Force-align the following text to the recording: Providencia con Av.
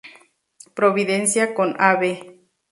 Providencia 0.77 1.53
con 1.53 1.75
Av. 1.79 2.01